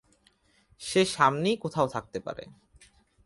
[0.81, 2.43] সে সামনেই কোথাও থাকতে পারে।